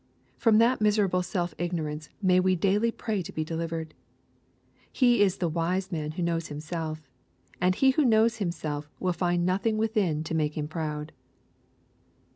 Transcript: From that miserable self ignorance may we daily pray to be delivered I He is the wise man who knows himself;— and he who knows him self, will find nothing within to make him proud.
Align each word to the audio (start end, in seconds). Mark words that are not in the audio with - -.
From 0.39 0.57
that 0.57 0.81
miserable 0.81 1.21
self 1.21 1.53
ignorance 1.59 2.09
may 2.23 2.39
we 2.39 2.55
daily 2.55 2.89
pray 2.91 3.21
to 3.21 3.31
be 3.31 3.43
delivered 3.45 3.93
I 3.93 4.73
He 4.91 5.21
is 5.21 5.37
the 5.37 5.47
wise 5.47 5.91
man 5.91 6.13
who 6.13 6.23
knows 6.23 6.47
himself;— 6.47 7.07
and 7.61 7.75
he 7.75 7.91
who 7.91 8.03
knows 8.03 8.37
him 8.37 8.51
self, 8.51 8.89
will 8.99 9.13
find 9.13 9.45
nothing 9.45 9.77
within 9.77 10.23
to 10.23 10.33
make 10.33 10.57
him 10.57 10.67
proud. 10.67 11.11